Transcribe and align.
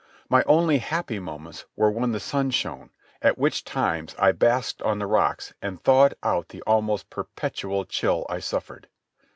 My 0.29 0.41
only 0.47 0.79
happy 0.79 1.19
moments 1.19 1.65
were 1.75 1.91
when 1.91 2.11
the 2.11 2.19
sun 2.19 2.49
shone, 2.49 2.89
at 3.21 3.37
which 3.37 3.63
times 3.63 4.15
I 4.17 4.31
basked 4.31 4.81
on 4.81 4.97
the 4.97 5.05
rocks 5.05 5.53
and 5.61 5.79
thawed 5.83 6.15
out 6.23 6.49
the 6.49 6.61
almost 6.63 7.11
perpetual 7.11 7.85
chill 7.85 8.25
I 8.27 8.39
suffered. 8.39 8.87